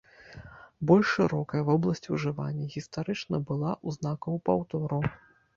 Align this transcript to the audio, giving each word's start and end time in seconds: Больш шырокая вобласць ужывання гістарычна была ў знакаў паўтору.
Больш 0.91 1.07
шырокая 1.17 1.61
вобласць 1.67 2.09
ужывання 2.17 2.65
гістарычна 2.77 3.41
была 3.51 3.71
ў 3.77 3.89
знакаў 3.99 4.33
паўтору. 4.51 4.99